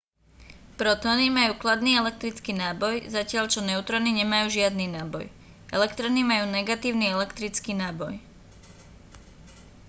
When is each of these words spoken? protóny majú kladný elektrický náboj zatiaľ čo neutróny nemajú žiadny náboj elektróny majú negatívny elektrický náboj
protóny 0.81 1.25
majú 1.37 1.53
kladný 1.63 1.91
elektrický 2.01 2.51
náboj 2.63 2.95
zatiaľ 3.17 3.45
čo 3.53 3.59
neutróny 3.69 4.09
nemajú 4.19 4.45
žiadny 4.57 4.85
náboj 4.95 5.25
elektróny 5.77 6.21
majú 6.31 6.45
negatívny 6.59 7.05
elektrický 7.15 7.71
náboj 7.83 8.13